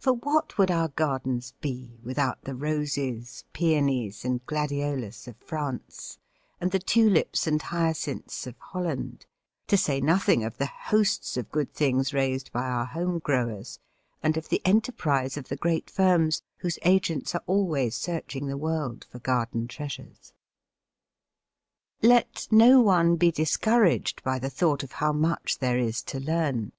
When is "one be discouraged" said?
22.80-24.22